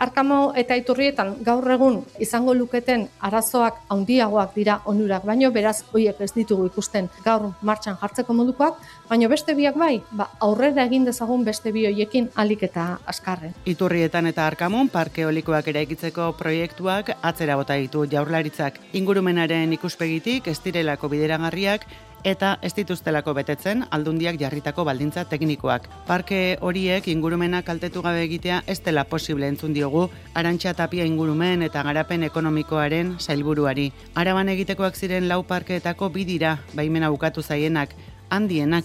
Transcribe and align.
Arkamo 0.00 0.54
eta 0.56 0.78
iturrietan 0.80 1.34
gaur 1.44 1.66
egun 1.74 1.98
izango 2.24 2.54
luketen 2.56 3.02
arazoak 3.28 3.82
handiagoak 3.92 4.54
dira 4.54 4.78
onurak, 4.88 5.26
baino 5.28 5.50
beraz 5.52 5.82
hoiek 5.92 6.22
ez 6.24 6.30
ditugu 6.32 6.70
ikusten 6.70 7.10
gaur 7.24 7.50
martxan 7.60 7.98
jartzeko 8.00 8.32
modukoak, 8.38 8.80
baino 9.10 9.28
beste 9.28 9.52
biak 9.58 9.76
bai, 9.76 10.00
ba, 10.16 10.30
aurrera 10.40 10.86
egin 10.88 11.04
dezagun 11.04 11.44
beste 11.44 11.68
bi 11.76 11.84
hoiekin 11.84 12.30
alik 12.34 12.64
eta 12.70 12.86
askarren. 13.12 13.52
Iturrietan 13.68 14.32
eta 14.32 14.46
Arkamon 14.48 14.88
parke 14.88 15.26
eolikoak 15.28 15.68
eraikitzeko 15.68 16.32
proiektuak 16.38 17.12
atzera 17.20 17.60
bota 17.60 17.76
ditu 17.76 18.06
jaurlaritzak 18.08 18.80
ingurumenaren 18.96 19.76
ikuspegitik 19.76 20.48
ez 20.48 20.62
direlako 20.64 21.12
bideragarriak 21.12 21.84
eta 22.24 22.58
ez 22.62 22.72
dituztelako 22.76 23.34
betetzen 23.34 23.84
aldundiak 23.90 24.38
jarritako 24.40 24.84
baldintza 24.84 25.24
teknikoak. 25.30 25.88
Parke 26.06 26.58
horiek 26.60 27.08
ingurumena 27.08 27.62
kaltetu 27.62 28.02
gabe 28.02 28.22
egitea 28.24 28.62
ez 28.66 28.80
dela 28.84 29.04
posible 29.04 29.48
entzun 29.48 29.74
diogu 29.74 30.08
Arantxa 30.34 30.74
Tapia 30.74 31.04
ingurumen 31.04 31.62
eta 31.62 31.82
garapen 31.82 32.24
ekonomikoaren 32.28 33.16
zailburuari. 33.18 33.90
Araban 34.14 34.48
egitekoak 34.48 34.96
ziren 34.96 35.28
lau 35.28 35.42
parkeetako 35.42 36.10
bidira 36.10 36.58
baimena 36.74 37.10
bukatu 37.10 37.42
zaienak, 37.42 37.94
handienak, 38.30 38.84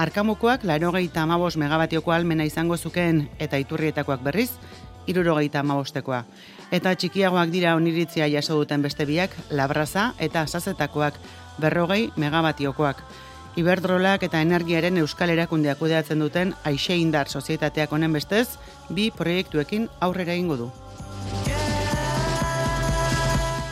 Arkamukoak 0.00 0.62
larogeita 0.64 1.20
amabos 1.26 1.58
megabatioko 1.60 2.12
almena 2.12 2.46
izango 2.48 2.78
zuken 2.78 3.26
eta 3.38 3.58
iturrietakoak 3.60 4.22
berriz, 4.24 4.48
irurogeita 5.06 5.60
amabostekoa. 5.60 6.22
Eta 6.70 6.94
txikiagoak 6.94 7.50
dira 7.52 7.74
oniritzia 7.76 8.28
jaso 8.30 8.56
duten 8.56 8.80
beste 8.80 9.04
biak, 9.04 9.34
labraza 9.50 10.12
eta 10.22 10.46
sazetakoak 10.46 11.18
berrogei 11.60 12.10
megabatiokoak. 12.16 13.02
Iberdrolak 13.60 14.22
eta 14.22 14.40
energiaren 14.42 15.00
euskal 15.02 15.32
erakundeak 15.34 15.78
kudeatzen 15.78 16.20
duten 16.22 16.54
aixe 16.64 16.96
indar 16.96 17.28
sozietateak 17.28 17.92
honen 17.92 18.12
bestez, 18.14 18.58
bi 18.88 19.10
proiektuekin 19.10 19.88
aurrera 20.00 20.34
ingo 20.38 20.56
du. 20.56 20.70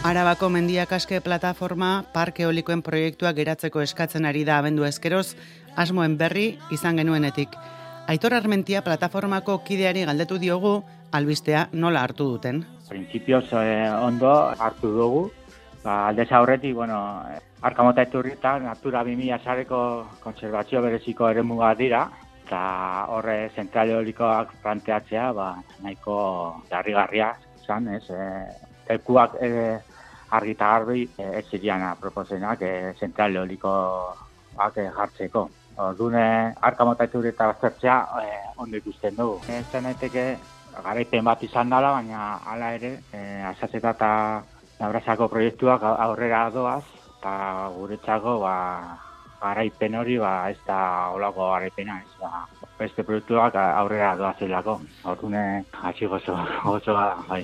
Arabako 0.09 0.48
mendiak 0.48 0.93
aske 0.95 1.18
plataforma 1.21 2.04
parke 2.15 2.46
olikoen 2.46 2.82
proiektuak 2.87 3.35
geratzeko 3.37 3.82
eskatzen 3.82 4.24
ari 4.24 4.45
da 4.46 4.59
abendu 4.62 4.87
eskeroz, 4.87 5.34
asmoen 5.77 6.15
berri 6.16 6.52
izan 6.73 6.96
genuenetik. 6.96 7.57
Aitor 8.09 8.32
Armentia 8.32 8.80
plataformako 8.87 9.59
kideari 9.66 10.07
galdetu 10.09 10.38
diogu, 10.40 10.79
albistea 11.12 11.66
nola 11.73 12.07
hartu 12.07 12.24
duten. 12.30 12.62
Principios 12.88 13.45
eh, 13.52 13.90
ondo 14.01 14.30
hartu 14.49 14.95
dugu, 14.95 15.23
ba, 15.84 16.07
aldez 16.09 16.30
aurretik, 16.32 16.74
bueno, 16.74 17.02
Arkamota 17.60 18.02
eturrita, 18.06 18.59
Natura 18.62 19.02
2000 19.02 19.38
sareko 19.42 19.80
konservazio 20.23 20.80
bereziko 20.82 21.28
ere 21.28 21.42
dira, 21.76 22.09
eta 22.45 23.04
horre 23.09 23.50
zentrale 23.54 23.96
olikoak 23.96 24.52
planteatzea, 24.62 25.32
ba, 25.32 25.56
nahiko 25.82 26.62
jarrigarria 26.70 27.34
zan, 27.66 27.88
ez, 27.88 28.04
e, 28.10 28.95
ekuak 28.95 29.34
e, 29.42 29.78
argita 30.30 30.68
garbi 30.70 31.09
e, 31.18 31.24
ez 31.38 31.45
zirian 31.50 31.82
aproposenak 31.82 32.62
e, 32.62 32.95
zentrale 32.98 33.40
olikoak 33.40 34.76
e, 34.76 34.87
jartzeko. 34.96 35.48
Ordune, 35.78 36.54
arkamota 36.60 37.04
eturrita 37.04 37.46
baztertzea 37.46 37.98
e, 38.22 38.38
ondo 38.56 38.76
ikusten 38.76 39.16
dugu. 39.16 39.43
Ez 39.48 39.66
zeneteke, 39.72 40.24
garaipen 40.78 41.24
bat 41.24 41.43
izan 41.43 41.74
dela, 41.74 41.90
baina 41.98 42.38
hala 42.46 42.72
ere, 42.78 42.95
e, 43.12 43.43
eta 43.82 44.15
Nabrazako 44.78 45.26
proiektuak 45.26 45.82
aurrera 45.82 46.45
doaz, 46.54 46.84
eta 47.19 47.69
guretzako 47.74 48.38
ba, 48.45 48.55
garaipen 49.43 49.95
hori 49.99 50.19
ba, 50.23 50.51
ez 50.51 50.59
da 50.66 51.11
olako 51.15 51.51
garaipena, 51.51 51.99
ez 51.99 52.15
da 52.21 52.45
beste 52.79 53.02
proiektuak 53.02 53.57
aurrera 53.59 54.15
doa 54.16 54.35
zelako. 54.38 54.79
Hortune 55.02 55.65
hasi 55.83 56.07
gozo, 56.07 56.37
gozo 56.63 56.95
bai. 57.29 57.43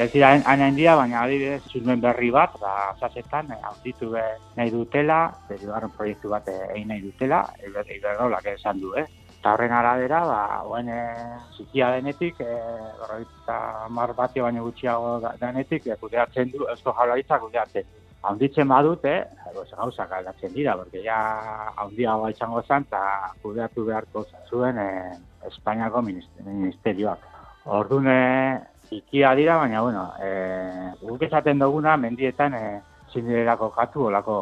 Ez 0.00 0.08
dira 0.12 0.30
hain 0.32 0.76
dia, 0.76 0.94
baina 0.96 1.24
adibidez 1.24 1.62
zuzmen 1.72 2.00
berri 2.00 2.30
bat, 2.30 2.52
ba, 2.60 2.92
zazetan, 3.00 3.50
hauzitu 3.62 4.12
nahi 4.56 4.70
dutela, 4.70 5.32
deribarren 5.48 5.90
proiektu 5.96 6.30
bat 6.30 6.46
egin 6.48 6.88
nahi 6.88 7.02
dutela, 7.02 7.42
iberrolak 7.64 8.46
esan 8.54 8.80
du, 8.80 8.94
eh? 8.94 9.08
Eta 9.40 9.54
horren 9.54 9.72
arabera, 9.72 10.18
ba, 10.28 10.40
oen 10.68 10.90
e, 10.92 10.98
zikia 11.56 11.86
denetik, 11.94 12.42
e, 12.44 12.56
mar 13.88 14.12
batio 14.12 14.44
baino 14.44 14.66
gutxiago 14.66 15.14
denetik, 15.40 15.86
e, 15.86 15.94
kudeatzen 15.96 16.50
du, 16.52 16.66
eusko 16.68 16.92
jaularitza 16.98 17.38
kudeatzen. 17.40 17.86
Haunditzen 18.28 18.68
badut, 18.68 19.06
eh, 19.08 19.22
gauzak 19.78 20.12
aldatzen 20.12 20.52
dira, 20.52 20.74
porque 20.76 21.00
ja 21.00 21.16
haundia 21.80 22.12
hau 22.12 22.28
izango 22.28 22.60
zen, 22.68 22.84
eta 22.84 23.00
kudeatu 23.40 23.86
beharko 23.86 24.26
zuen 24.50 24.76
e, 24.76 24.88
Espainiako 25.48 26.02
ministerioak. 26.04 27.24
Orduan, 27.64 28.10
zikia 28.90 29.32
dira, 29.40 29.56
baina, 29.62 29.80
bueno, 29.80 30.02
e, 30.20 30.90
guk 31.00 31.24
esaten 31.30 31.64
duguna, 31.64 31.96
mendietan, 31.96 32.58
e, 32.60 32.74
zindirerako 33.14 33.70
katu 33.72 34.04
olako, 34.10 34.36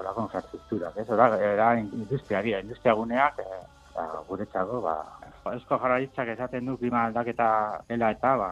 olako 0.00 0.26
infrastruktura. 0.26 0.90
Ez, 0.96 1.06
era, 1.06 1.76
industriaria, 1.78 2.58
industria 2.66 2.98
guneak, 2.98 3.38
e, 3.38 3.62
ba, 3.94 4.06
guretzako, 4.28 4.80
ba, 4.84 4.96
eusko 5.52 5.78
jarraritzak 5.82 6.32
esaten 6.34 6.66
du 6.66 6.76
klima 6.78 7.06
aldaketa 7.08 7.48
dela 7.88 8.10
eta, 8.14 8.36
ba, 8.40 8.50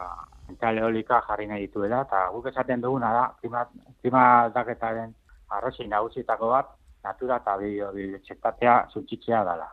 entzale 0.51 0.83
eolika 0.85 1.21
jarri 1.29 1.47
nahi 1.47 1.67
dituela, 1.67 2.03
eta 2.09 2.27
guk 2.35 2.51
esaten 2.51 2.83
duguna 2.85 3.13
da, 3.17 3.25
klima, 3.41 3.65
klima 4.03 4.25
aldaketaren 4.45 5.15
arrozi 5.59 5.87
nagusitako 5.89 6.51
bat, 6.55 6.73
natura 7.05 7.41
eta 7.41 7.57
biotxetatea 7.61 8.77
zuntzitzea 8.93 9.43
dela. 9.49 9.69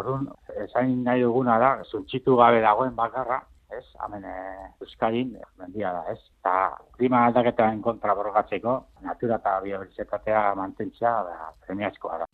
Orduan, 0.00 0.28
esain 0.64 1.00
nahi 1.04 1.24
duguna 1.26 1.58
da, 1.58 1.70
zuntzitu 1.90 2.36
gabe 2.38 2.60
dagoen 2.62 2.94
bakarra, 2.96 3.40
ez, 3.74 3.84
hemen 4.04 4.24
e, 4.26 4.36
Euskadin, 4.82 5.36
mendia 5.58 5.92
da, 5.94 6.04
ez, 6.14 6.18
eta 6.40 6.54
klima 6.96 7.26
aldaketaren 7.28 7.82
kontra 7.82 8.14
borgatzeko, 8.18 8.76
natura 9.06 9.38
eta 9.42 9.58
biotxetatea 9.66 10.50
mantentzea, 10.62 11.16
ba, 11.28 11.54
premiazkoa 11.66 12.22
da. 12.24 12.30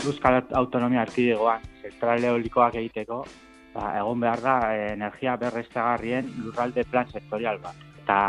Euskal 0.00 0.38
Autonomia 0.56 1.02
Arkidegoan 1.02 1.64
zentrale 1.82 2.30
eolikoak 2.30 2.76
egiteko, 2.80 3.18
ba, 3.74 3.90
egon 3.98 4.20
behar 4.22 4.40
da 4.40 4.54
energia 4.92 5.34
berreztagarrien 5.40 6.30
lurralde 6.44 6.84
plan 6.88 7.08
sektorial 7.12 7.60
bat. 7.60 7.76
Eta 8.02 8.20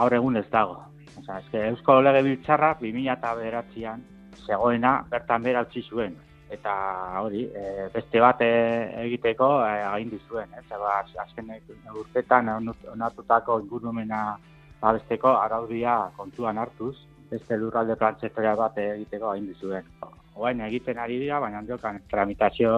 gaur 0.00 0.16
egun 0.18 0.36
ez 0.36 0.44
dago. 0.52 0.76
Osa, 1.20 1.38
ezke, 1.38 1.62
Eusko 1.70 2.00
Lege 2.02 2.22
Biltzarra 2.26 2.74
2000 2.80 3.12
eta 3.14 3.32
beratzean 3.38 4.04
zegoena 4.44 4.94
bertan 5.10 5.46
bera 5.46 5.62
utzi 5.64 5.82
zuen. 5.88 6.18
Eta 6.52 6.74
hori, 7.22 7.46
e, 7.48 7.86
beste 7.94 8.20
bat 8.20 8.42
e, 8.44 8.50
egiteko 9.06 9.48
e, 9.64 9.70
agindu 9.86 10.20
zuen. 10.28 10.52
Ez? 10.58 10.66
Eba, 10.68 10.98
azken 11.24 11.54
urtetan 12.02 12.52
onatutako 12.92 13.60
ingurumena 13.64 14.26
babesteko 14.82 15.38
araudia 15.38 15.96
kontuan 16.18 16.60
hartuz, 16.60 16.98
beste 17.30 17.56
lurralde 17.56 17.96
plan 17.96 18.20
sektorial 18.20 18.60
bat 18.60 18.76
egiteko 18.84 19.32
agindu 19.32 19.56
zuen 19.62 19.88
oain 20.34 20.60
egiten 20.66 20.98
ari 20.98 21.18
dira, 21.18 21.40
baina 21.40 21.60
ondokan 21.62 22.00
tramitazio 22.10 22.72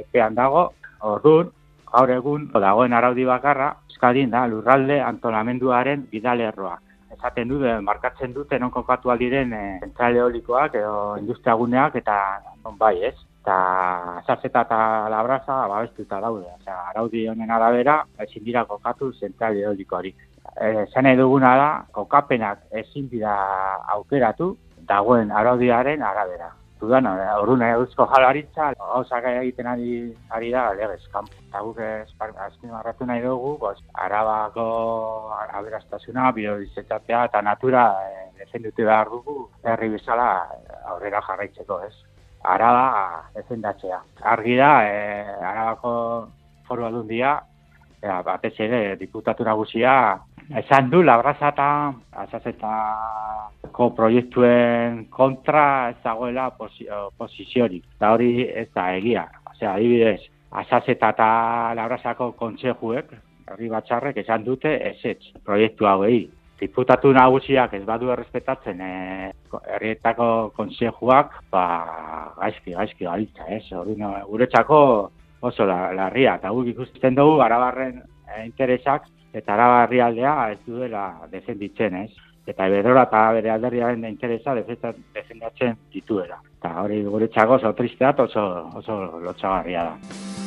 epean 0.00 0.34
dago, 0.34 0.68
orduan, 1.00 1.50
gaur 1.92 2.10
egun, 2.12 2.50
dagoen 2.52 2.92
araudi 2.92 3.24
bakarra, 3.24 3.72
eskadin 3.90 4.30
da, 4.30 4.46
lurralde 4.46 5.00
antolamenduaren 5.02 6.06
bidalerroa. 6.12 6.76
Esaten 7.14 7.48
dute, 7.48 7.72
markatzen 7.82 8.34
dute, 8.34 8.58
non 8.60 8.70
kokatu 8.70 9.10
aldiren 9.10 9.52
e, 9.52 9.62
eh, 9.62 9.78
zentrale 9.80 10.20
eolikoak 10.22 10.76
edo 10.78 11.16
industriaguneak 11.18 11.96
eta 12.02 12.18
non 12.64 12.76
bai 12.78 12.98
ez. 13.10 13.16
Eta 13.40 13.56
zazeta 14.26 14.66
eta 14.66 14.78
labraza 15.08 15.56
babestuta 15.72 16.20
daude. 16.20 16.44
Osea, 16.60 16.76
araudi 16.92 17.24
honen 17.32 17.50
arabera, 17.50 18.02
ezin 18.26 18.44
dira 18.44 18.66
kokatu 18.68 19.10
zentrale 19.14 19.64
eolikoari. 19.64 20.12
E, 20.60 20.84
Zene 20.92 21.16
duguna 21.16 21.56
da, 21.56 21.68
kokapenak 21.96 22.68
ezin 22.82 23.08
dira 23.08 23.34
aukeratu, 23.96 24.52
dagoen 24.88 25.32
araudiaren 25.32 26.02
arabera. 26.02 26.52
Dudan, 26.78 27.08
horren 27.10 27.62
eusko 27.72 28.04
jalaritza, 28.12 28.68
gauzak 28.78 29.24
egiten 29.32 29.66
ari, 29.66 29.94
ari 30.30 30.52
da, 30.54 30.68
legez, 30.78 31.00
kampu. 31.10 31.34
Eta 31.48 31.62
guk 31.66 31.80
azkin 32.44 32.70
marratu 32.70 33.06
nahi 33.08 33.22
dugu, 33.24 33.56
boz, 33.58 33.76
arabako 33.94 34.66
aberaztasuna, 35.58 36.30
biodizetatea 36.36 37.24
eta 37.30 37.42
natura 37.42 37.82
e, 38.06 38.28
defendute 38.38 38.86
behar 38.86 39.10
dugu, 39.10 39.48
herri 39.64 39.90
bezala 39.96 40.28
aurrera 40.92 41.24
jarraitzeko, 41.26 41.80
ez? 41.88 41.94
Araba 42.46 43.24
defendatzea. 43.34 43.98
Argi 44.36 44.56
da, 44.60 44.72
e, 44.86 45.36
arabako 45.50 45.92
foru 46.68 46.86
aldundia, 46.86 47.40
e, 47.98 48.06
batez 48.30 48.54
ere, 48.68 48.82
diputatu 49.02 49.42
nagusia, 49.50 49.96
esan 50.56 50.90
du, 50.90 51.02
labraza 51.02 51.50
eta 51.52 51.68
azazetako 52.24 53.90
proiektuen 53.96 55.04
kontra 55.12 55.90
ez 55.90 55.98
dagoela 56.04 56.50
posiziorik. 56.56 57.84
Eta 57.96 58.12
hori 58.14 58.48
ez 58.48 58.68
da 58.74 58.88
egia. 58.96 59.26
Osea, 59.52 59.74
adibidez, 59.74 60.20
azazeta 60.50 61.12
eta 61.14 61.28
labrazako 61.76 62.32
kontsejuek, 62.38 63.12
herri 63.48 63.68
batxarrek 63.72 64.16
esan 64.24 64.44
dute 64.44 64.74
ezetz 64.92 65.32
proiektu 65.44 65.86
hauei. 65.86 66.28
diputatu 66.58 67.12
nagusiak 67.14 67.74
ez 67.76 67.84
badu 67.86 68.08
errespetatzen 68.10 68.80
e, 68.82 69.30
herrietako 69.76 70.50
konsejuak, 70.56 71.36
ba, 71.52 71.62
gaizki, 72.40 72.72
gaizki 72.74 73.06
gaitza, 73.06 73.46
ez? 73.46 73.62
Hori 73.78 73.94
no, 73.94 74.10
guretzako 74.26 74.80
oso 75.40 75.66
larria, 75.68 76.34
eta 76.34 76.50
guk 76.50 76.66
ikusten 76.72 77.14
dugu 77.14 77.38
arabarren 77.44 78.00
interesak, 78.46 79.06
eta 79.32 79.54
arabarri 79.54 80.00
aldea 80.00 80.34
ez 80.52 80.58
duela 80.66 81.04
defenditzen, 81.30 81.94
ez? 82.04 82.10
Eta 82.48 82.68
bedora 82.72 83.04
eta 83.04 83.20
bere 83.36 83.50
alderriaren 83.52 84.04
interesa 84.08 84.54
defendatzen 84.56 85.76
dituela. 85.92 86.40
Eta 86.58 86.72
hori 86.82 87.02
guretzako 87.04 87.58
oso 87.58 87.74
tristeat 87.76 88.20
oso, 88.24 88.44
oso 88.80 89.20
lotxagarria 89.20 89.84
da. 89.90 90.38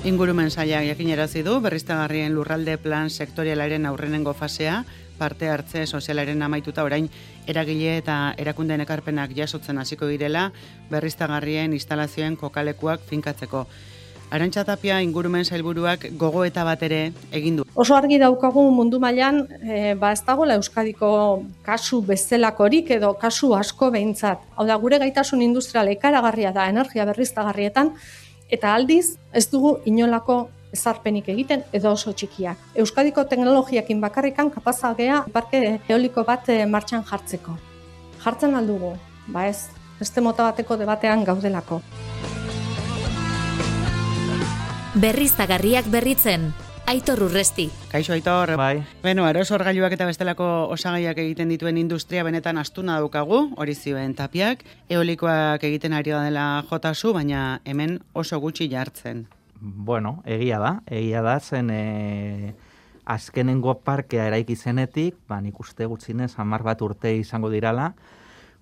Ingurumen 0.00 0.48
saia 0.48 0.80
jakinerazi 0.80 1.42
du 1.44 1.58
berriztagarrien 1.60 2.32
lurralde 2.32 2.78
plan 2.80 3.10
sektorialaren 3.10 3.84
aurrenengo 3.84 4.32
fasea, 4.32 4.78
parte 5.18 5.50
hartze 5.52 5.84
sozialaren 5.86 6.40
amaituta 6.42 6.86
orain 6.86 7.10
eragile 7.46 7.98
eta 7.98 8.16
erakundeen 8.40 8.80
ekarpenak 8.86 9.34
jasotzen 9.36 9.76
hasiko 9.82 10.08
direla 10.08 10.46
berriztagarrien 10.88 11.76
instalazioen 11.76 12.38
kokalekuak 12.40 13.04
finkatzeko. 13.10 13.66
Arantxa 14.30 14.62
Tapia 14.64 15.00
ingurumen 15.02 15.44
sailburuak 15.44 16.04
gogo 16.18 16.44
eta 16.46 16.62
bat 16.64 16.82
ere 16.86 17.00
egin 17.34 17.56
du. 17.58 17.64
Oso 17.74 17.96
argi 17.96 18.18
daukagu 18.22 18.62
mundu 18.70 19.00
mailan 19.02 19.40
e, 19.58 19.94
ba 19.98 20.12
ez 20.14 20.20
dagoela 20.26 20.54
Euskadiko 20.60 21.10
kasu 21.66 21.98
bezelakorik 22.06 22.92
edo 22.94 23.12
kasu 23.18 23.50
asko 23.58 23.90
behintzat. 23.90 24.44
Hau 24.54 24.66
da 24.66 24.76
gure 24.78 25.00
gaitasun 25.02 25.42
industrial 25.42 25.90
ekaragarria 25.90 26.54
da 26.54 26.68
energia 26.70 27.08
berriztagarrietan 27.10 27.90
eta 28.48 28.74
aldiz 28.74 29.16
ez 29.34 29.48
dugu 29.50 29.78
inolako 29.84 30.38
ezarpenik 30.72 31.28
egiten 31.34 31.66
edo 31.74 31.90
oso 31.98 32.14
txikiak. 32.14 32.70
Euskadiko 32.78 33.26
teknologiakin 33.26 34.00
bakarrikan 34.00 34.54
kapazagea 34.54 35.24
parke 35.34 35.80
eoliko 35.88 36.22
bat 36.24 36.48
eh, 36.54 36.66
martxan 36.66 37.02
jartzeko. 37.10 37.58
Jartzen 38.22 38.54
aldugu, 38.54 38.94
ba 39.26 39.48
ez, 39.50 39.66
beste 39.98 40.22
mota 40.22 40.46
bateko 40.46 40.78
debatean 40.78 41.26
gaudelako. 41.26 41.80
Berriztagarriak 44.94 45.86
berritzen, 45.86 46.48
Aitor 46.90 47.20
Urresti. 47.22 47.68
Kaixo 47.92 48.10
Aitor. 48.10 48.56
Bai. 48.58 48.82
Beno, 49.04 49.22
aerosorgailuak 49.22 49.92
eta 49.94 50.08
bestelako 50.08 50.46
osagaiak 50.74 51.20
egiten 51.22 51.52
dituen 51.52 51.78
industria 51.78 52.24
benetan 52.26 52.58
astuna 52.58 52.96
daukagu, 52.98 53.38
hori 53.54 53.76
zioen 53.78 54.16
tapiak, 54.18 54.64
eolikoak 54.90 55.62
egiten 55.68 55.94
ari 55.94 56.10
da 56.10 56.24
dela 56.26 56.46
jotasu, 56.66 57.12
baina 57.14 57.60
hemen 57.64 58.00
oso 58.18 58.40
gutxi 58.42 58.66
jartzen. 58.72 59.28
Bueno, 59.60 60.24
egia 60.26 60.58
da, 60.58 60.72
egia 60.90 61.22
da, 61.22 61.38
zen 61.38 61.70
e, 61.70 62.52
azkenengo 63.06 63.76
parkea 63.86 64.26
eraiki 64.26 64.56
zenetik, 64.56 65.22
ba, 65.30 65.38
nik 65.38 65.60
uste 65.62 65.86
gutxinez, 65.86 66.32
hamar 66.42 66.66
bat 66.66 66.82
urte 66.82 67.14
izango 67.14 67.54
dirala, 67.54 67.92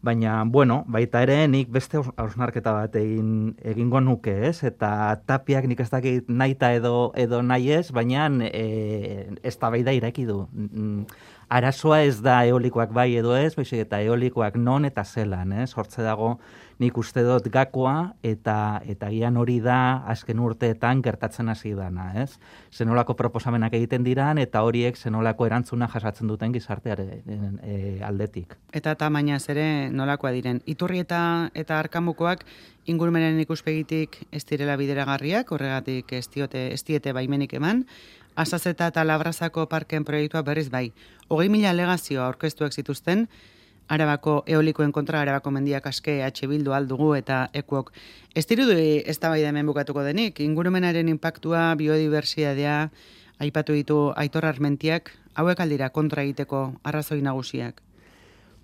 Baina, 0.01 0.45
bueno, 0.47 0.85
baita 0.87 1.25
ere, 1.25 1.41
nik 1.51 1.73
beste 1.75 1.99
hausnarketa 1.99 2.71
bat 2.71 2.95
egin, 3.01 3.57
egingo 3.67 3.99
nuke, 3.99 4.31
ez? 4.47 4.61
Eta 4.63 4.91
tapiak 5.27 5.67
nik 5.67 5.81
ez 5.83 5.89
dakit 5.91 6.29
nahi 6.31 6.55
edo, 6.71 7.11
edo 7.19 7.43
nahi 7.43 7.73
ez, 7.75 7.91
baina 7.91 8.29
e, 8.47 9.27
ez 9.43 9.57
da 9.59 9.71
bai 9.71 9.83
da 9.83 9.93
ireki 9.93 10.25
du. 10.25 10.47
Mm, 10.53 11.03
arazoa 11.49 12.03
ez 12.05 12.21
da 12.23 12.45
eolikoak 12.47 12.93
bai 12.95 13.17
edo 13.17 13.35
ez, 13.35 13.57
baizik 13.57 13.81
eta 13.89 14.01
eolikoak 14.01 14.55
non 14.55 14.85
eta 14.85 15.03
zelan, 15.05 15.53
ez? 15.53 15.73
Hortze 15.75 16.03
dago, 16.07 16.39
nik 16.79 16.99
uste 16.99 17.25
dut 17.27 17.49
gakoa 17.51 18.15
eta 18.23 18.81
eta 18.87 19.11
gian 19.11 19.37
hori 19.37 19.59
da 19.61 20.05
azken 20.07 20.39
urteetan 20.39 21.03
gertatzen 21.03 21.49
hasi 21.51 21.73
dana, 21.75 22.13
ez? 22.23 22.39
Zenolako 22.73 23.17
proposamenak 23.19 23.75
egiten 23.75 24.07
diran 24.07 24.39
eta 24.39 24.63
horiek 24.63 24.97
zenolako 24.97 25.47
erantzuna 25.47 25.89
jasatzen 25.91 26.31
duten 26.31 26.55
gizartearen 26.55 27.59
e, 27.63 27.99
aldetik. 28.07 28.55
Eta 28.73 28.95
tamainaz 28.95 29.43
ere 29.51 29.91
nolakoa 29.91 30.33
diren. 30.37 30.63
Iturri 30.67 31.03
eta 31.03 31.51
eta 31.55 31.81
arkamukoak 31.83 32.47
ingurumenen 32.87 33.41
ikuspegitik 33.43 34.23
ez 34.33 34.45
direla 34.47 34.79
bideragarriak, 34.79 35.51
horregatik 35.53 36.13
ez 36.13 36.27
diote 36.31 36.69
ez 36.73 36.83
diete 36.85 37.13
baimenik 37.13 37.59
eman. 37.59 37.85
Azazeta 38.39 38.87
eta 38.93 39.03
Labrazako 39.03 39.67
parken 39.67 40.05
proiektua 40.07 40.45
berriz 40.47 40.69
bai. 40.71 40.93
Hogei 41.29 41.49
mila 41.51 41.73
alegazioa 41.75 42.29
aurkeztuak 42.29 42.73
zituzten, 42.73 43.27
Arabako 43.89 44.43
eolikoen 44.47 44.93
kontra 44.93 45.23
Arabako 45.23 45.51
mendiak 45.51 45.87
aske 45.89 46.21
H 46.25 46.47
bildu 46.49 46.75
aldugu 46.77 47.15
eta 47.17 47.49
ekuok. 47.57 47.93
Ez 48.35 48.45
dirudu 48.47 48.77
ez 48.79 49.19
da 49.19 49.31
bai 49.33 49.43
hemen 49.45 49.67
bukatuko 49.67 50.05
denik, 50.05 50.41
ingurumenaren 50.41 51.09
impactua, 51.09 51.75
biodiversiadea, 51.75 52.91
aipatu 53.41 53.73
ditu 53.73 53.99
aitor 54.17 54.45
armentiak, 54.45 55.13
hauek 55.35 55.61
aldira 55.61 55.89
kontra 55.91 56.23
egiteko 56.23 56.73
arrazoi 56.85 57.23
nagusiak. 57.23 57.83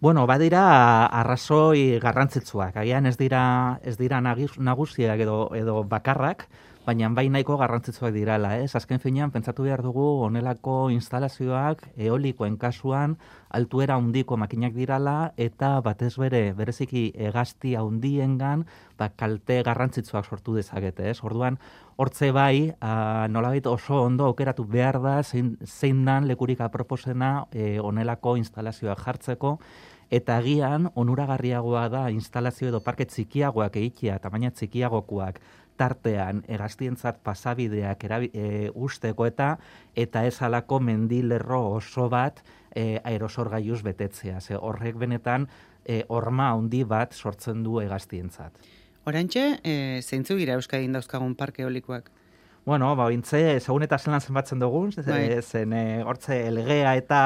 Bueno, 0.04 0.26
badira 0.26 1.06
arrazoi 1.06 1.98
garrantzitsuak. 2.02 2.76
Agian 2.76 3.06
ez 3.06 3.16
dira 3.16 3.80
ez 3.82 3.96
dira 3.96 4.20
nagusiak 4.20 5.20
edo 5.24 5.38
edo 5.56 5.82
bakarrak, 5.88 6.44
baina 6.84 7.08
bai 7.16 7.30
nahiko 7.32 7.56
garrantzitsuak 7.56 8.12
dirala, 8.12 8.58
ez? 8.60 8.74
Azken 8.76 9.00
finean 9.00 9.30
pentsatu 9.32 9.64
behar 9.64 9.80
dugu 9.82 10.04
honelako 10.26 10.90
instalazioak 10.92 11.80
eolikoen 11.96 12.58
kasuan 12.60 13.16
altuera 13.56 13.96
handiko 13.96 14.36
makinak 14.36 14.74
dirala 14.76 15.32
eta 15.40 15.78
batez 15.80 16.12
bere 16.20 16.42
bereziki 16.52 17.06
hegazti 17.16 17.72
handiengan 17.80 18.66
ba 18.98 19.08
kalte 19.08 19.62
garrantzitsuak 19.64 20.28
sortu 20.28 20.58
dezakete, 20.58 21.08
ez? 21.08 21.22
Orduan 21.24 21.56
hortze 21.96 22.30
bai, 22.36 22.74
a, 22.80 23.26
nolabait 23.32 23.66
oso 23.66 24.02
ondo 24.04 24.28
aukeratu 24.28 24.68
behar 24.68 25.00
da 25.00 25.22
zein, 25.22 25.56
zein 25.64 26.04
dan 26.04 26.28
lekurik 26.28 26.60
aproposena 26.60 27.46
e, 27.50 27.78
honelako 27.80 28.36
instalazioak 28.36 29.00
jartzeko 29.06 29.58
eta 30.14 30.36
agian 30.36 30.90
onuragarriagoa 30.94 31.88
da 31.88 32.06
instalazio 32.12 32.68
edo 32.68 32.80
parke 32.84 33.06
txikiagoak 33.08 33.76
egitea, 33.80 34.18
tamaina 34.22 34.52
txikiagokoak 34.52 35.40
tartean 35.76 36.42
egaztientzat 36.48 37.20
pasabideak 37.22 38.04
erabi, 38.04 38.30
e, 38.34 38.70
usteko 38.74 39.26
eta 39.26 39.56
eta 39.94 40.24
ez 40.26 40.40
alako 40.42 40.80
mendilerro 40.80 41.60
oso 41.76 42.08
bat 42.08 42.42
e, 42.74 43.00
aerosorgaiuz 43.04 43.82
betetzea. 43.82 44.40
Ze 44.40 44.56
horrek 44.56 44.96
benetan 44.98 45.48
e, 45.84 46.04
horma 46.08 46.50
handi 46.52 46.84
bat 46.84 47.14
sortzen 47.14 47.62
du 47.62 47.80
egaztientzat. 47.80 48.52
Orantxe, 49.04 49.60
e, 49.62 50.00
zeintzu 50.02 50.38
gira 50.40 50.54
Euskadin 50.56 50.94
dauzkagun 50.96 51.34
parke 51.36 51.66
olikoak? 51.66 52.10
Bueno, 52.64 52.94
ba, 52.96 53.10
bintze, 53.12 53.60
segun 53.60 53.84
eta 53.84 53.98
zelan 53.98 54.22
zenbatzen 54.24 54.62
dugu, 54.62 54.86
bai. 55.04 55.42
zen, 55.42 55.74
e, 55.76 56.02
hortze, 56.02 56.38
elgea 56.48 56.94
eta 56.96 57.18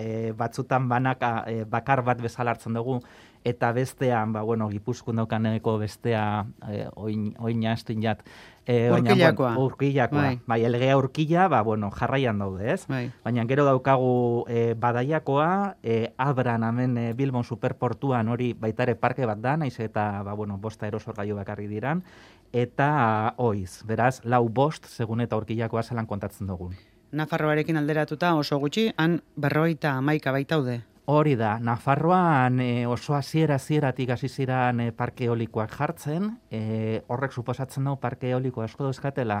e, 0.00 0.32
batzutan 0.32 0.86
banaka, 0.88 1.32
e, 1.44 1.66
bakar 1.68 2.00
bat 2.06 2.22
bezala 2.24 2.54
hartzen 2.56 2.78
dugu, 2.78 3.02
eta 3.48 3.72
bestean, 3.72 4.32
ba, 4.32 4.42
bueno, 4.44 4.68
gipuzkun 4.68 5.16
daukaneko 5.16 5.78
bestea, 5.80 6.46
e, 6.68 6.84
oin, 6.96 7.32
oin 7.40 7.62
jaztin 7.64 8.02
jat, 8.04 8.20
e, 8.68 8.90
urkillakoa. 8.92 9.54
urkillakoa. 9.56 10.22
Bai. 10.22 10.40
bai, 10.46 10.60
elgea 10.68 10.96
urkilla, 11.00 11.48
ba, 11.48 11.62
bueno, 11.62 11.90
jarraian 11.90 12.38
daude, 12.38 12.72
ez? 12.74 12.84
Bai. 12.88 13.08
Baina 13.24 13.46
gero 13.48 13.64
daukagu 13.64 14.44
e, 14.48 14.74
badaiakoa, 14.74 15.76
e, 15.82 16.12
abran 16.18 16.66
hemen 16.68 16.98
e, 16.98 17.06
Bilbon 17.14 17.44
superportuan 17.44 18.28
hori 18.28 18.52
baitare 18.52 18.94
parke 18.94 19.26
bat 19.26 19.40
da, 19.40 19.56
naiz 19.56 19.78
eta, 19.80 20.22
ba, 20.22 20.34
bueno, 20.34 20.58
bosta 20.58 20.86
erosor 20.86 21.16
bakarri 21.16 21.66
diran, 21.66 22.04
eta 22.52 23.34
oiz, 23.36 23.82
beraz, 23.84 24.20
lau 24.24 24.48
bost, 24.48 24.86
segun 24.86 25.20
eta 25.20 25.36
urkillakoa 25.36 25.82
zelan 25.82 26.06
kontatzen 26.06 26.46
dugun. 26.46 26.76
Nafarroarekin 27.12 27.76
alderatuta 27.80 28.34
oso 28.36 28.58
gutxi, 28.58 28.90
han 28.96 29.22
berroita 29.36 29.96
amaika 29.96 30.32
baitaude. 30.32 30.82
Hori 31.08 31.36
da, 31.40 31.54
Nafarroan 31.58 32.58
e, 32.60 32.86
oso 32.86 33.14
hasiera 33.16 33.54
hasieratik 33.56 34.10
hasi 34.12 34.28
ziran 34.28 34.82
e, 34.84 34.90
parke 34.92 35.24
eolikoak 35.24 35.72
jartzen, 35.72 36.26
e, 36.52 37.00
horrek 37.08 37.32
suposatzen 37.32 37.88
du 37.88 37.94
parke 38.02 38.28
eoliko 38.28 38.60
asko 38.60 38.84
dauzkatela, 38.84 39.38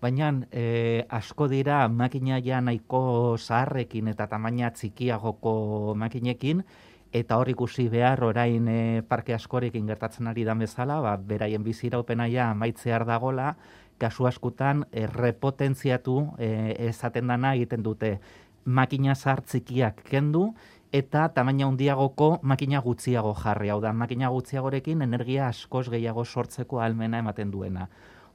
baina 0.00 0.30
e, 0.48 1.04
asko 1.12 1.50
dira 1.52 1.82
makina 1.92 2.40
ja 2.40 2.62
nahiko 2.64 3.02
zaharrekin 3.36 4.08
eta 4.14 4.30
tamaina 4.32 4.72
txikiagoko 4.72 5.54
makinekin, 6.00 6.64
eta 7.12 7.36
hor 7.36 7.52
ikusi 7.52 7.90
behar 7.92 8.24
orain 8.24 8.72
e, 8.72 8.80
parke 9.04 9.36
askorekin 9.36 9.92
gertatzen 9.92 10.32
ari 10.32 10.48
dan 10.48 10.64
bezala, 10.64 11.02
ba, 11.04 11.18
beraien 11.20 11.60
biziraupena 11.68 12.32
ja 12.32 12.54
maitzear 12.54 13.04
dagola, 13.04 13.58
kasu 14.00 14.24
askutan 14.24 14.86
e, 14.88 15.04
repotentziatu 15.04 16.20
e, 16.38 16.54
esaten 16.88 17.28
dana 17.28 17.58
egiten 17.60 17.84
dute. 17.84 18.16
Makina 18.64 19.14
zahar 19.16 19.40
txikiak 19.44 20.02
kendu, 20.08 20.50
eta 20.92 21.28
tamaina 21.34 21.66
handiagoko 21.68 22.38
makina 22.42 22.80
gutxiago 22.82 23.34
jarri. 23.38 23.70
Hau 23.70 23.80
da, 23.80 23.92
makina 23.92 24.30
gutxiagorekin 24.30 25.02
energia 25.02 25.48
askoz 25.48 25.88
gehiago 25.90 26.24
sortzeko 26.24 26.80
almena 26.80 27.20
ematen 27.22 27.50
duena. 27.50 27.88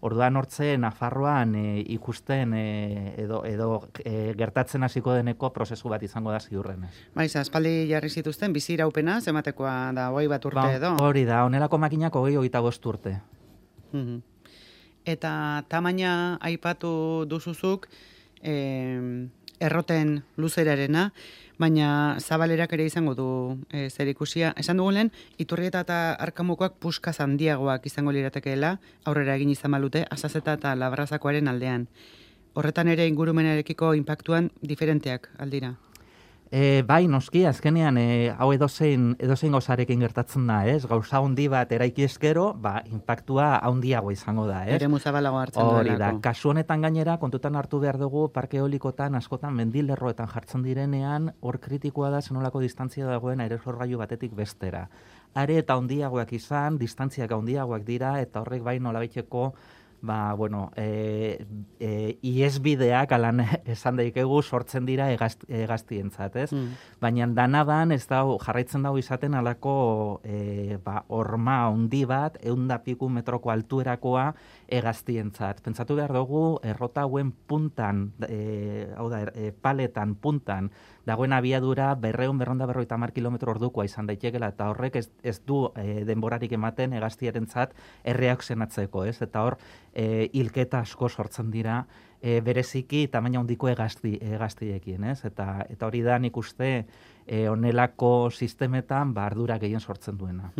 Orduan 0.06 0.36
hortze 0.38 0.76
Nafarroan 0.78 1.56
e, 1.58 1.80
ikusten 1.96 2.54
e, 2.54 2.66
edo, 3.24 3.42
edo 3.48 3.70
e, 4.04 4.34
gertatzen 4.38 4.84
hasiko 4.86 5.16
deneko 5.16 5.50
prozesu 5.56 5.90
bat 5.90 6.04
izango 6.04 6.32
da 6.32 6.40
ziurrenez. 6.40 6.92
Baiz, 7.16 7.32
aspaldi 7.40 7.88
jarri 7.90 8.12
zituzten 8.12 8.54
bizi 8.54 8.76
iraupena 8.76 9.18
zematekoa 9.22 9.74
da 9.98 10.10
hoi 10.14 10.28
bat 10.30 10.46
urte 10.46 10.62
ba, 10.62 10.76
edo. 10.78 10.94
Hori 11.02 11.26
da, 11.26 11.44
honelako 11.48 11.80
makinak 11.82 12.16
hogei 12.16 12.36
hogeita 12.38 12.62
urte. 12.62 13.18
Mhm. 13.94 14.22
Eta 15.06 15.64
tamaina 15.70 16.38
aipatu 16.42 17.26
duzuzuk, 17.30 17.88
eh, 18.42 19.30
erroten 19.60 20.24
luzerarena, 20.38 21.12
baina 21.60 22.18
zabalerak 22.20 22.74
ere 22.74 22.86
izango 22.86 23.16
du 23.16 23.28
e, 23.72 23.90
zer 23.90 24.10
ikusia. 24.12 24.54
Esan 24.58 24.78
dugu 24.82 24.92
lehen, 24.98 25.12
iturrieta 25.38 25.86
eta 25.86 26.00
arkamukoak 26.28 26.78
puskaz 26.80 27.20
handiagoak 27.22 27.86
izango 27.86 28.12
liratekeela, 28.16 28.78
aurrera 29.06 29.36
egin 29.36 29.54
izan 29.56 29.72
balute, 29.78 30.06
azazeta 30.10 30.58
eta 30.60 30.76
labrazakoaren 30.76 31.48
aldean. 31.48 31.88
Horretan 32.56 32.88
ere 32.88 33.08
ingurumenarekiko 33.12 33.94
impactuan 33.96 34.52
diferenteak 34.62 35.30
aldira. 35.40 35.76
E, 36.52 36.84
bai, 36.86 37.08
noski, 37.10 37.42
azkenean, 37.50 37.98
e, 37.98 38.30
hau 38.30 38.52
edozein, 38.54 39.16
edozein 39.20 39.56
gozarekin 39.56 40.04
gertatzen 40.06 40.46
da, 40.46 40.60
ez? 40.70 40.86
Gauza 40.86 41.18
handi 41.18 41.48
bat 41.50 41.72
eraiki 41.74 42.06
eskero, 42.06 42.52
ba, 42.62 42.76
impactua 42.92 43.48
handiago 43.66 44.12
izango 44.14 44.46
da, 44.46 44.62
ez? 44.68 44.76
Ere 44.78 44.90
muzabalago 44.92 45.40
hartzen 45.42 45.66
Hori 45.66 45.96
da, 45.98 46.12
kasu 46.22 46.52
honetan 46.54 46.86
gainera, 46.86 47.18
kontutan 47.18 47.58
hartu 47.58 47.80
behar 47.82 47.98
dugu, 47.98 48.28
parke 48.36 48.62
eolikotan, 48.62 49.18
askotan, 49.18 49.56
mendilerroetan 49.58 50.30
jartzen 50.30 50.64
direnean, 50.64 51.32
hor 51.42 51.58
kritikoa 51.64 52.12
da, 52.14 52.22
zenolako 52.22 52.62
distantzia 52.62 53.10
dagoen 53.10 53.42
aerosorgailu 53.42 53.98
batetik 54.04 54.38
bestera. 54.38 54.86
Are 55.34 55.58
eta 55.58 55.76
handiagoak 55.76 56.32
izan, 56.38 56.78
distantziak 56.78 57.34
handiagoak 57.34 57.84
dira, 57.90 58.20
eta 58.22 58.46
horrek 58.46 58.62
bai 58.64 58.78
nolabaiteko 58.80 59.50
ba, 60.02 60.34
bueno, 60.34 60.72
e, 60.76 61.46
e, 61.80 62.18
iesbideak 62.22 63.12
alan 63.16 63.42
esan 63.76 63.98
daikegu 64.00 64.42
sortzen 64.44 64.86
dira 64.86 65.10
egaztientzat, 65.12 66.36
ez? 66.36 66.50
Mm. 66.54 66.76
Baina 67.02 67.28
danadan 67.28 67.92
ez 67.96 68.04
da 68.10 68.24
jarraitzen 68.46 68.86
dago 68.86 69.00
izaten 69.02 69.34
alako 69.34 70.22
e, 70.24 70.78
ba, 70.84 71.04
orma 71.08 71.66
handi 71.70 72.04
bat, 72.06 72.38
eunda 72.44 72.80
piku 72.84 73.10
metroko 73.10 73.52
altuerakoa 73.54 74.32
egaztientzat. 74.68 75.62
Pentsatu 75.66 75.96
behar 75.96 76.14
dugu, 76.14 76.60
errota 76.64 77.06
hauen 77.06 77.32
puntan, 77.32 78.12
e, 78.28 78.88
hau 78.98 79.10
da, 79.10 79.22
e, 79.34 79.52
paletan, 79.52 80.16
puntan, 80.16 80.72
dagoen 81.06 81.34
abiadura 81.34 81.94
berreun 81.96 82.38
berronda 82.38 82.66
berroita 82.66 82.98
mar 82.98 83.14
kilometro 83.14 83.52
ordukoa 83.52 83.86
izan 83.86 84.08
daitekela, 84.10 84.50
eta 84.56 84.70
horrek 84.72 84.96
ez, 85.02 85.10
ez 85.24 85.40
du 85.46 85.70
e, 85.76 86.04
denborarik 86.06 86.52
ematen 86.58 86.94
egaztiaren 86.94 87.48
zat 87.48 87.76
erreak 88.04 88.44
ez? 89.06 89.22
Eta 89.22 89.44
hor, 89.44 89.58
e, 89.94 90.30
ilketa 90.34 90.80
asko 90.80 91.10
sortzen 91.10 91.52
dira, 91.52 91.86
e, 92.22 92.40
bereziki 92.42 93.06
tamaina 93.12 93.40
handiko 93.40 93.70
egazti, 93.70 94.16
egaztiekin, 94.22 95.04
ez? 95.12 95.20
Eta, 95.28 95.66
eta 95.70 95.88
hori 95.88 96.02
da 96.06 96.18
nik 96.20 96.38
uste 96.38 96.72
e, 97.26 97.48
onelako 97.50 98.30
sistemetan 98.32 99.14
ba, 99.14 99.26
ardura 99.26 99.58
gehien 99.62 99.82
sortzen 99.82 100.18
duena. 100.18 100.52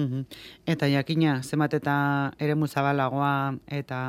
Eta 0.66 0.90
jakina, 0.92 1.42
zemat 1.44 1.78
eta 1.78 1.98
ere 2.40 2.56
muzabalagoa 2.56 3.36
eta 3.68 4.00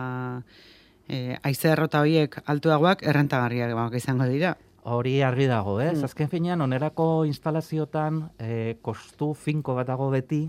e, 1.09 1.37
aize 1.43 1.73
errota 1.73 2.03
horiek 2.05 2.39
altuagoak 2.47 3.03
errentagarriak 3.07 3.95
izango 3.95 4.29
dira. 4.31 4.57
Hori 4.87 5.19
argi 5.27 5.49
dago, 5.51 5.81
ez? 5.83 5.97
Mm. 5.99 6.05
Azken 6.07 6.29
finean, 6.31 6.61
onerako 6.63 7.25
instalaziotan 7.27 8.29
e, 8.39 8.77
kostu 8.83 9.33
finko 9.35 9.75
bat 9.75 9.89
dago 9.89 10.11
beti, 10.13 10.45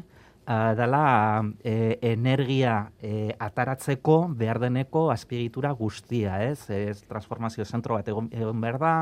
a, 0.48 0.74
dala 0.80 1.44
e, 1.60 2.00
energia 2.02 2.94
e, 3.04 3.36
ataratzeko 3.38 4.30
behar 4.32 4.62
deneko 4.64 5.10
azpiegitura 5.12 5.74
guztia, 5.76 6.40
ez? 6.48 6.70
Ez 6.72 7.02
transformazio 7.04 7.66
zentro 7.66 7.98
bat 7.98 8.08
egon, 8.08 8.30
egon 8.32 8.62
behar 8.64 8.78
da, 8.80 8.94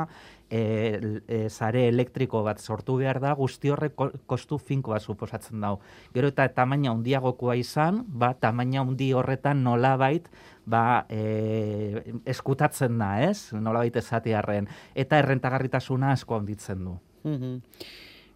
e, 0.49 1.21
e, 1.27 1.39
zare 1.49 1.83
elektriko 1.91 2.41
bat 2.47 2.57
sortu 2.57 2.95
behar 2.97 3.19
da, 3.21 3.35
guzti 3.37 3.69
horrek 3.69 3.93
kostu 4.25 4.57
finko 4.57 4.95
bat 4.95 5.05
suposatzen 5.05 5.61
dago. 5.61 5.77
Gero 6.17 6.33
eta 6.33 6.47
tamaina 6.49 6.89
handiagokoa 6.95 7.55
izan, 7.61 8.01
ba, 8.07 8.33
tamaina 8.33 8.81
handi 8.81 9.11
horretan 9.13 9.61
nolabait, 9.63 10.25
ba, 10.65 11.05
e, 11.13 12.01
eskutatzen 12.25 12.97
da, 12.97 13.11
ez? 13.29 13.53
Nolabait 13.53 14.01
ezatiarren. 14.01 14.65
Eta 14.97 15.21
errentagarritasuna 15.21 16.15
asko 16.17 16.41
handitzen 16.41 16.89
du. 16.89 16.97
Mm 17.23 17.37
-hmm. 17.37 17.61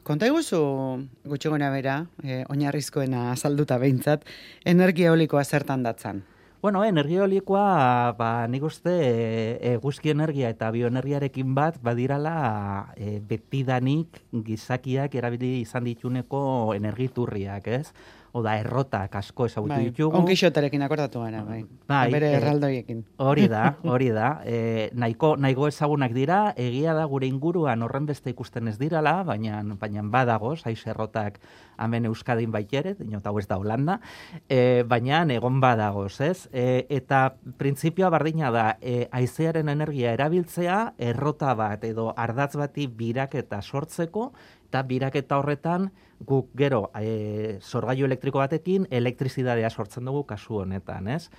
Konta 0.04 0.26
eguzu, 0.26 0.60
gutxi 1.28 1.50
bera, 1.50 1.96
e, 2.24 2.44
oinarrizkoena 2.50 3.32
azalduta 3.32 3.78
behintzat, 3.78 4.24
energia 4.66 5.12
olikoa 5.12 5.44
zertan 5.44 5.84
datzan? 5.84 6.24
Bueno, 6.62 6.84
energia 6.84 7.22
eolikoa, 7.24 8.16
ba, 8.20 8.46
nik 8.52 8.64
uste, 8.68 8.92
e, 8.92 9.80
energia 10.12 10.50
eta 10.50 10.72
bioenergiarekin 10.72 11.56
bat, 11.56 11.80
badirala 11.82 12.94
e, 12.98 13.22
betidanik 13.22 14.20
gizakiak 14.34 15.16
erabili 15.16 15.62
izan 15.62 15.86
dituneko 15.86 16.74
energiturriak, 16.76 17.68
ez? 17.68 17.94
oda 18.34 18.56
errotak 18.60 19.16
asko 19.20 19.48
ezagutu 19.50 19.74
bai, 19.74 19.86
ditugu. 19.90 20.18
Ongi 20.20 20.36
xotarekin 20.38 20.84
akordatu 20.86 21.24
gara, 21.24 21.42
bai. 21.46 21.64
bai 21.90 22.06
Bere 22.14 22.32
erraldoiekin. 22.38 23.02
Hori 23.26 23.48
da, 23.52 23.64
hori 23.94 24.10
da. 24.14 24.30
E, 24.46 24.90
nahiko, 24.94 25.36
nahiko 25.42 25.70
ezagunak 25.70 26.14
dira, 26.14 26.40
egia 26.58 26.94
da 26.98 27.06
gure 27.10 27.30
inguruan 27.30 27.82
horren 27.86 28.06
beste 28.10 28.34
ikusten 28.34 28.70
ez 28.70 28.78
dirala, 28.82 29.20
baina, 29.28 29.64
baina 29.80 30.06
badago, 30.06 30.56
zaiz 30.56 30.82
errotak 30.88 31.40
hemen 31.80 32.10
Euskadin 32.10 32.52
baitere, 32.52 32.96
dinot 33.00 33.26
hau 33.26 33.38
ez 33.40 33.48
da 33.48 33.58
Holanda, 33.60 34.00
e, 34.50 34.84
baina 34.88 35.24
egon 35.34 35.60
badagoz, 35.64 36.20
ez? 36.22 36.48
E, 36.52 36.86
eta 36.90 37.36
printzipioa 37.58 38.10
bardina 38.14 38.52
da, 38.52 38.68
e, 38.82 39.08
aizearen 39.12 39.70
energia 39.70 40.14
erabiltzea, 40.18 40.80
errota 40.98 41.56
bat 41.56 41.84
edo 41.84 42.12
ardatz 42.16 42.56
bati 42.60 42.88
birak 42.88 43.36
eta 43.36 43.62
sortzeko, 43.62 44.32
eta 44.70 44.84
biraketa 44.86 45.40
horretan 45.42 45.90
guk 46.20 46.52
gero 46.58 46.90
e, 47.00 47.58
sorgailu 47.62 48.06
elektriko 48.06 48.40
batekin 48.40 48.86
elektrizidadea 48.92 49.70
sortzen 49.70 50.06
dugu 50.06 50.28
kasu 50.30 50.62
honetan, 50.62 51.08
ez? 51.10 51.30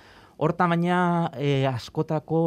Horta 0.41 0.65
baina 0.65 1.29
e, 1.37 1.67
askotako 1.69 2.39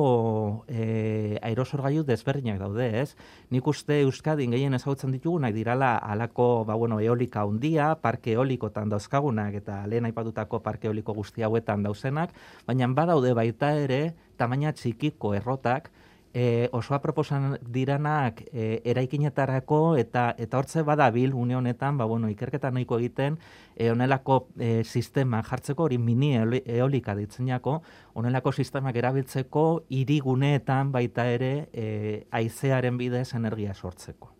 e, 0.66 1.38
aerosorgailu 1.46 2.02
desberdinak 2.04 2.58
daude, 2.58 2.88
ez? 3.00 3.14
Nik 3.54 3.68
uste 3.70 4.00
Euskadin 4.02 4.50
gehien 4.50 4.74
ezagutzen 4.74 5.14
ditugu 5.14 5.38
nahi 5.38 5.54
dirala 5.54 5.94
alako, 6.02 6.64
ba, 6.66 6.74
bueno, 6.74 6.98
eolika 7.00 7.46
handia, 7.46 7.92
parke 8.02 8.34
eolikotan 8.34 8.90
dauzkagunak 8.90 9.54
eta 9.62 9.84
lehen 9.86 10.10
aipatutako 10.10 10.60
parke 10.60 10.90
eoliko 10.90 11.14
guzti 11.14 11.46
hauetan 11.46 11.86
dauzenak, 11.86 12.34
baina 12.66 12.90
badaude 12.90 13.32
baita 13.32 13.72
ere 13.86 14.02
tamaina 14.36 14.74
txikiko 14.74 15.32
errotak, 15.38 15.92
e, 16.34 16.68
osoa 16.72 16.98
proposan 16.98 17.56
diranak 17.72 18.42
e, 18.52 18.82
eraikinetarako 18.84 19.96
eta 19.96 20.34
eta 20.38 20.58
hortze 20.58 20.82
badabil 20.82 21.32
une 21.32 21.56
honetan 21.56 21.96
ba 21.98 22.04
bueno 22.04 22.28
ikerketa 22.28 22.70
nahiko 22.70 22.98
egiten 22.98 23.38
e, 23.76 23.90
onelako 23.90 24.48
e, 24.58 24.82
sistema 24.84 25.42
jartzeko 25.42 25.84
hori 25.84 25.98
mini 25.98 26.34
eolika 26.36 27.14
ditzeinako 27.14 27.80
onelako 28.14 28.52
sistemak 28.52 28.96
erabiltzeko 28.96 29.84
hiriguneetan 29.88 30.92
baita 30.92 31.30
ere 31.30 31.68
e, 31.72 32.26
aizearen 32.30 32.98
bidez 32.98 33.34
energia 33.34 33.74
sortzeko 33.74 34.34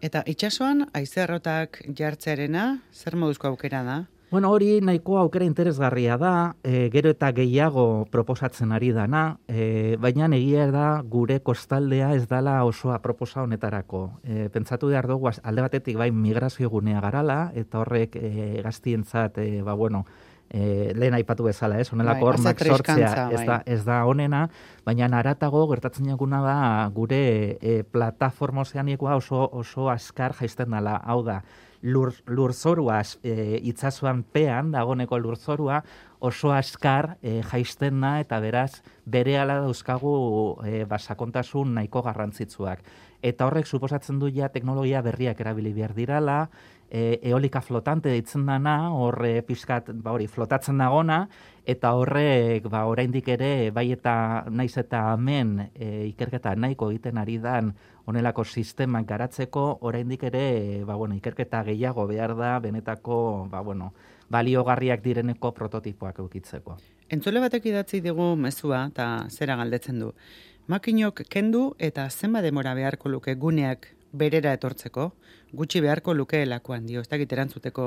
Eta 0.00 0.22
itsasoan 0.24 0.86
aizearrotak 0.96 1.82
jartzearena 1.96 2.80
zer 2.92 3.16
moduzko 3.20 3.50
aukera 3.50 3.82
da? 3.84 3.96
Bueno, 4.30 4.52
hori 4.54 4.76
nahiko 4.80 5.16
aukera 5.18 5.42
interesgarria 5.44 6.14
da, 6.16 6.54
e, 6.62 6.84
gero 6.94 7.10
eta 7.10 7.32
gehiago 7.34 8.04
proposatzen 8.14 8.70
ari 8.70 8.92
dana, 8.94 9.40
e, 9.50 9.96
baina 9.98 10.28
egia 10.36 10.68
da 10.70 11.02
gure 11.02 11.40
kostaldea 11.42 12.12
ez 12.14 12.28
dala 12.30 12.60
osoa 12.62 13.00
proposa 13.02 13.42
honetarako. 13.42 14.04
E, 14.22 14.46
pentsatu 14.54 14.92
behar 14.92 15.08
dugu 15.10 15.32
alde 15.32 15.64
batetik 15.66 15.98
bai 15.98 16.12
migrazio 16.14 16.70
gunea 16.70 17.00
garala, 17.02 17.50
eta 17.58 17.80
horrek 17.82 18.14
e, 18.22 18.62
gaztientzat, 18.62 19.42
e, 19.42 19.62
ba 19.66 19.74
bueno, 19.74 20.04
e, 20.50 20.92
lehen 20.98 21.14
aipatu 21.14 21.46
bezala, 21.46 21.78
ez? 21.80 21.88
Honelako 21.94 22.26
bai, 22.26 22.34
hormak 22.34 22.64
sortzea 22.66 23.28
ez 23.30 23.40
da, 23.46 23.56
bai. 23.56 23.62
ez 23.66 23.80
da 23.86 24.02
onena, 24.10 24.44
baina 24.86 25.08
naratago 25.08 25.64
gertatzen 25.70 26.10
eguna 26.10 26.42
da 26.44 26.58
gure 26.94 27.22
e, 27.60 27.80
plataforma 27.86 28.66
ozeanikoa 28.66 29.16
oso, 29.20 29.46
oso 29.52 29.88
askar 29.90 30.34
jaisten 30.40 30.70
dela, 30.74 30.98
hau 31.04 31.22
da, 31.26 31.40
lur, 31.82 32.12
lurzorua 32.26 33.00
e, 33.22 33.60
itzazuan 33.70 34.22
pean, 34.22 34.72
dagoneko 34.74 35.18
lurzorua, 35.18 35.80
oso 36.20 36.52
askar 36.52 37.14
e, 37.22 37.40
jaisten 37.46 38.00
da 38.02 38.18
eta 38.20 38.40
beraz 38.42 38.82
bere 39.06 39.38
ala 39.40 39.60
dauzkagu 39.64 40.12
e, 40.66 40.84
basakontasun 40.90 41.74
nahiko 41.78 42.02
garrantzitsuak. 42.04 42.84
Eta 43.22 43.46
horrek 43.46 43.66
suposatzen 43.66 44.18
du 44.20 44.28
ja 44.32 44.48
teknologia 44.48 45.02
berriak 45.04 45.40
erabili 45.40 45.72
behar 45.76 45.94
dirala, 45.96 46.38
e, 46.90 47.20
eolika 47.22 47.62
flotante 47.62 48.10
ditzen 48.12 48.44
dana, 48.46 48.90
horre 48.92 49.40
pixkat, 49.46 49.92
ba 50.02 50.12
hori, 50.12 50.26
flotatzen 50.28 50.82
dagona, 50.82 51.22
eta 51.64 51.92
horrek, 51.94 52.66
ba, 52.72 52.84
oraindik 52.90 53.28
ere, 53.30 53.70
bai 53.70 53.90
eta 53.94 54.44
naiz 54.50 54.74
eta 54.80 55.04
hemen 55.14 55.70
e, 55.74 56.10
ikerketa 56.10 56.56
nahiko 56.58 56.90
egiten 56.90 57.20
ari 57.22 57.38
dan 57.38 57.72
honelako 58.10 58.44
sistemak 58.44 59.06
garatzeko, 59.06 59.78
oraindik 59.86 60.24
ere, 60.26 60.82
ba, 60.84 60.96
bueno, 60.98 61.14
ikerketa 61.14 61.62
gehiago 61.70 62.06
behar 62.10 62.34
da, 62.36 62.58
benetako, 62.58 63.46
ba, 63.50 63.62
bueno, 63.62 63.92
baliogarriak 64.30 65.02
direneko 65.04 65.54
prototipoak 65.54 66.18
eukitzeko. 66.22 66.76
Entzule 67.10 67.40
batek 67.42 67.70
idatzi 67.72 68.00
digu 68.02 68.34
mezua, 68.38 68.86
eta 68.92 69.26
zera 69.30 69.56
galdetzen 69.58 69.98
du. 70.02 70.12
Makinok 70.70 71.24
kendu 71.26 71.72
eta 71.82 72.04
zenba 72.10 72.42
demora 72.42 72.76
beharko 72.78 73.10
luke 73.10 73.34
guneak 73.34 73.88
berera 74.12 74.52
etortzeko, 74.56 75.10
gutxi 75.56 75.80
beharko 75.82 76.14
lukeelakoan 76.14 76.86
dio, 76.86 77.02
ez 77.02 77.08
dakit 77.10 77.32
erantzuteko 77.32 77.86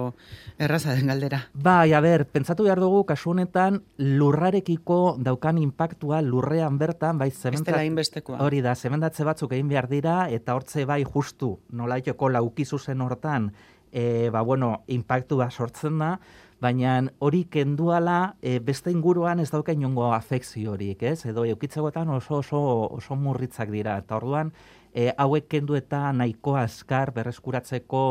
erraza 0.61 0.95
den 0.95 1.11
galdera. 1.11 1.39
Bai, 1.53 1.93
a 1.93 2.01
ber, 2.03 2.25
pentsatu 2.31 2.67
behar 2.67 2.81
dugu, 2.83 3.03
kasu 3.09 3.31
honetan, 3.33 3.81
lurrarekiko 3.97 5.17
daukan 5.23 5.59
impactua 5.61 6.21
lurrean 6.23 6.79
bertan, 6.79 7.19
bai, 7.21 7.29
zementat... 7.31 7.79
Inbestekoa. 7.83 8.39
Hori 8.43 8.61
da, 8.63 8.75
zementatze 8.75 9.27
batzuk 9.27 9.53
egin 9.55 9.71
behar 9.71 9.89
dira, 9.91 10.17
eta 10.31 10.55
hortze 10.55 10.85
bai 10.89 11.03
justu, 11.03 11.57
nola 11.71 11.99
joko 12.03 12.31
laukizu 12.31 12.79
zen 12.79 13.03
hortan, 13.03 13.51
e, 13.91 14.29
ba, 14.33 14.41
bueno, 14.41 14.83
impactu 14.87 15.37
bat 15.39 15.53
sortzen 15.53 15.99
da, 16.01 16.17
baina 16.63 16.95
hori 17.19 17.43
kenduala 17.51 18.35
e, 18.41 18.59
beste 18.63 18.91
inguruan 18.91 19.43
ez 19.43 19.49
dauka 19.51 19.75
inongo 19.75 20.07
afekzio 20.15 20.73
horik, 20.73 21.03
ez? 21.03 21.25
Edo 21.29 21.43
eukitzegoetan 21.51 22.09
oso, 22.15 22.39
oso, 22.39 22.61
oso 22.99 23.17
murritzak 23.19 23.71
dira, 23.73 23.97
eta 23.99 24.15
orduan, 24.21 24.53
e, 24.93 25.11
hauek 25.17 25.49
kendu 25.51 25.75
eta 25.75 26.05
nahiko 26.15 26.55
azkar 26.59 27.11
berreskuratzeko 27.15 28.03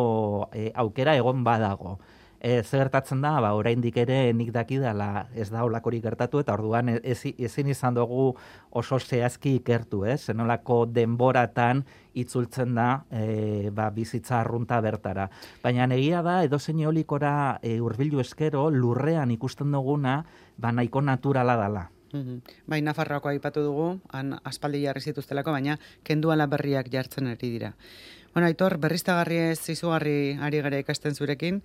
e, 0.53 0.71
aukera 0.85 1.17
egon 1.17 1.45
badago 1.47 1.99
e, 2.43 2.63
gertatzen 2.67 3.23
da, 3.23 3.37
ba, 3.41 3.53
oraindik 3.55 3.97
ere 4.03 4.33
nik 4.35 4.51
dakidala 4.55 5.29
ez 5.39 5.49
da 5.53 5.63
olakori 5.65 6.01
gertatu, 6.03 6.43
eta 6.43 6.57
orduan 6.59 6.91
e, 6.97 6.99
ezin 7.15 7.71
izan 7.71 7.95
dugu 7.95 8.33
oso 8.71 8.99
zehazki 8.99 9.55
ikertu, 9.61 10.03
ez? 10.11 10.19
Zenolako 10.27 10.83
denboratan 10.91 11.85
itzultzen 12.19 12.75
da 12.75 12.89
e, 13.15 13.71
ba, 13.71 13.89
bizitza 13.95 14.41
arrunta 14.41 14.81
bertara. 14.83 15.29
Baina 15.63 15.87
egia 15.95 16.23
da, 16.27 16.41
edo 16.43 16.59
zein 16.59 16.83
eolikora 16.83 17.61
e, 17.63 17.79
urbilu 17.81 18.21
eskero, 18.21 18.69
lurrean 18.75 19.31
ikusten 19.31 19.71
duguna, 19.71 20.25
ba, 20.59 20.75
nahiko 20.75 21.01
naturala 21.01 21.57
dala. 21.57 21.89
Mm 22.13 22.43
Bai, 22.69 22.83
Nafarroako 22.85 23.31
aipatu 23.31 23.63
dugu, 23.65 23.87
han 24.13 24.35
aspaldi 24.45 24.83
jarri 24.83 25.01
zituztelako, 25.01 25.55
baina 25.55 25.79
kenduala 26.05 26.47
berriak 26.47 26.91
jartzen 26.93 27.31
ari 27.31 27.49
dira. 27.55 27.73
Bueno, 28.35 28.49
Aitor, 28.49 28.77
berriztagarri 28.81 29.39
ez 29.53 29.71
izugarri 29.73 30.37
ari 30.41 30.61
gara 30.65 30.79
ikasten 30.81 31.15
zurekin, 31.15 31.63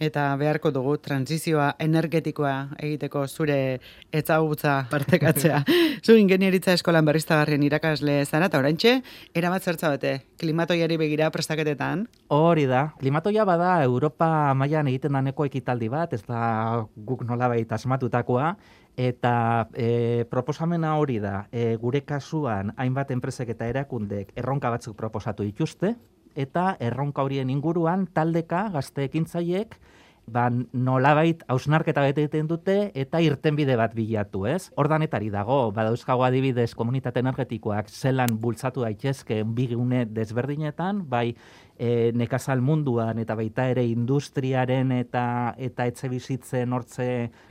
eta 0.00 0.24
beharko 0.40 0.72
dugu 0.72 0.96
transizioa 1.04 1.74
energetikoa 1.78 2.54
egiteko 2.80 3.26
zure 3.28 3.58
etzagutza 4.12 4.74
partekatzea. 4.94 5.62
Zu 6.02 6.16
ingenieritza 6.16 6.74
eskolan 6.78 7.04
berriztagarrien 7.04 7.62
irakasle 7.68 8.24
zara 8.24 8.48
eta 8.48 8.58
oraintxe 8.62 8.96
erabat 9.36 9.68
zertza 9.68 9.92
bete 9.92 10.14
klimatoiari 10.40 10.96
begira 11.00 11.30
prestaketetan. 11.30 12.06
Hori 12.32 12.66
da. 12.70 12.86
Klimatoia 12.98 13.44
bada 13.44 13.76
Europa 13.84 14.54
mailan 14.56 14.88
egiten 14.88 15.18
daneko 15.18 15.44
ekitaldi 15.44 15.90
bat, 15.92 16.14
ez 16.16 16.24
da 16.24 16.86
guk 16.96 17.26
nolabait 17.28 17.72
asmatutakoa 17.72 18.54
eta 19.00 19.68
e, 19.74 20.24
proposamena 20.30 20.96
hori 20.98 21.20
da. 21.20 21.44
E, 21.52 21.76
gure 21.80 22.02
kasuan 22.08 22.72
hainbat 22.76 23.12
enpresek 23.14 23.52
eta 23.54 23.68
erakundek 23.68 24.32
erronka 24.36 24.72
batzuk 24.72 24.96
proposatu 24.96 25.46
dituzte 25.46 25.94
eta 26.34 26.76
erronka 26.80 27.22
horien 27.22 27.50
inguruan 27.50 28.06
taldeka 28.14 28.68
gazte 28.74 29.04
ekintzaiek 29.08 29.76
ba, 30.30 30.48
nolabait 30.72 31.42
hausnarketa 31.50 32.02
bete 32.04 32.24
egiten 32.24 32.48
dute 32.50 32.76
eta 32.98 33.20
irtenbide 33.24 33.76
bat 33.78 33.94
bilatu, 33.96 34.44
ez? 34.48 34.70
Ordanetari 34.80 35.30
dago, 35.32 35.58
badauzkago 35.76 36.24
adibidez 36.26 36.72
komunitate 36.78 37.22
energetikoak 37.24 37.90
zelan 37.90 38.38
bultzatu 38.40 38.84
daitezke 38.86 39.42
bigune 39.44 40.04
desberdinetan, 40.06 41.04
bai 41.10 41.34
e, 41.80 42.10
nekazal 42.16 42.62
munduan 42.64 43.18
eta 43.22 43.36
baita 43.38 43.66
ere 43.72 43.84
industriaren 43.88 44.92
eta 45.00 45.24
eta 45.58 45.86
etxe 45.90 46.10
bizitzen 46.12 46.72
hortze 46.76 47.08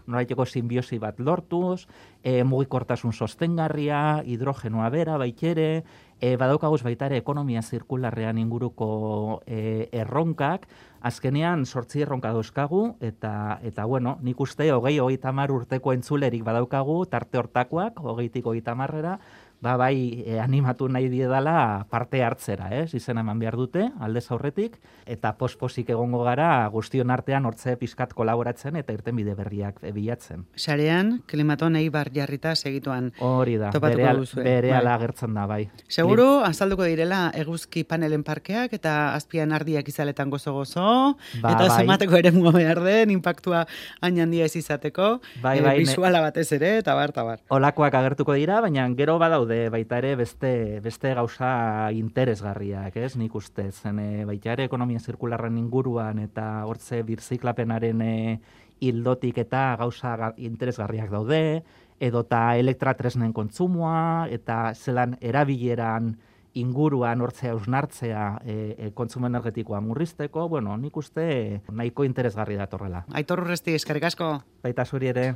nolaiteko 0.08 0.46
simbiosi 0.46 1.00
bat 1.02 1.20
lortuz, 1.20 1.88
e, 2.24 2.44
mugikortasun 2.44 3.14
sostengarria, 3.14 4.22
hidrogenoa 4.26 4.90
bera 4.94 5.18
baitere, 5.18 5.84
e, 6.20 6.36
badaukaguz 6.38 6.82
baita 6.84 7.08
ere 7.10 7.20
ekonomia 7.22 7.62
zirkularrean 7.64 8.38
inguruko 8.38 9.42
e, 9.48 9.90
erronkak, 9.96 10.68
azkenean 11.02 11.66
sortzi 11.66 12.04
erronka 12.04 12.34
dauzkagu, 12.36 12.82
eta, 13.00 13.60
eta 13.64 13.86
bueno, 13.86 14.18
nik 14.22 14.40
uste 14.44 14.68
hogei 14.74 14.98
hogei 15.00 15.18
tamar 15.18 15.52
urteko 15.52 15.94
entzulerik 15.96 16.44
badaukagu, 16.44 17.06
tarte 17.12 17.40
hortakoak, 17.40 18.02
hogeitik 18.04 18.46
hogei 18.46 18.62
tamarrera, 18.66 19.20
ba, 19.62 19.76
bai 19.78 20.24
e, 20.26 20.40
animatu 20.40 20.88
nahi 20.90 21.10
diedala 21.12 21.86
parte 21.90 22.24
hartzera, 22.24 22.70
ez? 22.76 22.94
Izena 22.96 23.22
eman 23.26 23.40
behar 23.40 23.58
dute, 23.60 23.90
aldez 24.00 24.26
aurretik, 24.32 24.78
eta 25.10 25.34
posposik 25.40 25.90
egongo 25.92 26.24
gara 26.24 26.68
guztion 26.72 27.12
artean 27.12 27.46
hortze 27.50 27.76
pizkat 27.80 28.14
kolaboratzen 28.16 28.78
eta 28.80 28.96
irten 28.96 29.18
bide 29.20 29.36
berriak 29.36 29.82
e, 29.84 29.92
bilatzen. 29.96 30.46
Sarean, 30.56 31.20
klimaton 31.28 31.78
bar 31.92 32.12
jarrita 32.14 32.56
segituan. 32.56 33.12
Hori 33.20 33.58
da, 33.58 33.72
bere, 33.72 34.08
bere 34.36 34.72
bai. 34.72 34.94
agertzen 34.94 35.34
da, 35.34 35.46
bai. 35.46 35.70
Seguro, 35.88 36.44
azalduko 36.46 36.84
direla 36.84 37.32
eguzki 37.36 37.84
panelen 37.84 38.24
parkeak 38.24 38.74
eta 38.74 39.14
azpian 39.16 39.52
ardiak 39.52 39.88
izaletan 39.88 40.30
gozo-gozo, 40.30 41.18
ba, 41.42 41.54
eta 41.54 41.68
bai. 41.68 41.82
zemateko 41.82 42.16
ere 42.20 42.32
mua 42.32 42.52
behar 42.56 42.84
den, 42.84 43.12
impactua 43.12 43.66
hain 44.02 44.20
handia 44.20 44.46
ez 44.46 44.56
izateko, 44.56 45.20
bai, 45.44 45.60
e, 45.60 45.66
bai, 45.66 45.78
visuala 45.80 46.22
batez 46.22 46.48
ere, 46.56 46.78
eta 46.80 46.96
bar, 46.96 47.12
eta 47.16 47.24
bar. 47.28 47.44
Olakoak 47.50 47.94
agertuko 48.00 48.38
dira, 48.38 48.62
baina 48.62 48.88
gero 48.96 49.18
badaude 49.20 49.49
daude 49.50 49.70
baita 49.74 49.98
ere 49.98 50.16
beste, 50.16 50.80
beste 50.84 51.14
gauza 51.18 51.90
interesgarriak, 51.92 52.96
ez? 53.02 53.16
Nik 53.18 53.34
uste, 53.36 53.72
zen 53.72 54.00
e, 54.00 54.26
baita 54.30 54.54
ere 54.54 54.68
ekonomia 54.70 55.02
zirkularren 55.02 55.58
inguruan 55.58 56.20
eta 56.22 56.66
hortze 56.70 57.02
birziklapenaren 57.04 58.02
e, 58.06 58.40
hildotik 58.80 59.42
eta 59.42 59.76
gauza 59.80 60.34
interesgarriak 60.38 61.10
daude, 61.10 61.64
edota 62.00 62.56
elektratresnen 62.62 63.34
kontsumoa 63.34 64.28
eta 64.30 64.76
zelan 64.76 65.18
erabileran 65.20 66.14
inguruan 66.54 67.22
hortzea 67.22 67.56
usnartzea 67.58 68.30
e, 68.46 68.56
e, 68.78 68.92
kontsumo 68.94 69.28
energetikoa 69.28 69.82
murrizteko, 69.82 70.48
bueno, 70.50 70.78
nik 70.78 70.98
uste 70.98 71.62
nahiko 71.74 72.06
interesgarri 72.06 72.58
datorrela. 72.58 73.06
Aitor 73.14 73.42
urresti, 73.46 73.74
eskerrik 73.82 74.12
asko. 74.14 74.36
Baita 74.64 74.86
zuri 74.86 75.10
ere. 75.10 75.32